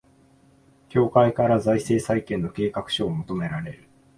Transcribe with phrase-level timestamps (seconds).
[0.89, 3.83] 協会から財政再建の計画書を求められる